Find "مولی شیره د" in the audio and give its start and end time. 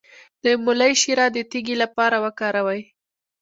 0.63-1.37